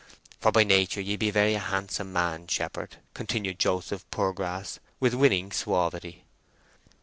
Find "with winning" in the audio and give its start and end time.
4.99-5.51